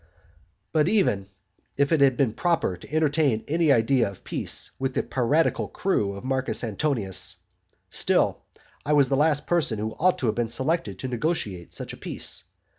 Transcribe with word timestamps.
But 0.73 0.87
even 0.87 1.27
if 1.77 1.91
it 1.91 2.01
had 2.01 2.17
been 2.17 2.33
proper 2.33 2.75
to 2.75 2.91
entertain 2.91 3.43
any 3.47 3.71
idea 3.71 4.09
of 4.09 4.23
peace 4.23 4.71
with 4.79 4.95
the 4.95 5.03
piratical 5.03 5.67
crew 5.67 6.13
of 6.13 6.23
Marcus 6.23 6.63
Antonius, 6.63 7.37
still 7.87 8.39
I 8.83 8.93
was 8.93 9.09
the 9.09 9.15
last 9.17 9.45
person 9.45 9.77
who 9.77 9.91
ought 9.99 10.17
to 10.17 10.25
have 10.25 10.33
been 10.33 10.47
selected 10.47 10.97
to 10.97 11.07
negotiate 11.07 11.75
such 11.75 11.93
a 11.93 11.97
peace. 11.97 12.45